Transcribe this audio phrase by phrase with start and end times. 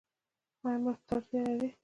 [0.65, 1.69] ایا مرستې ته اړتیا لرئ؟